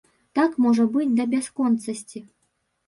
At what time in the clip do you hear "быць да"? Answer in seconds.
0.95-1.29